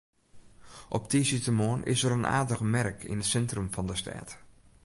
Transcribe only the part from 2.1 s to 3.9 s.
in aardige merk yn it sintrum fan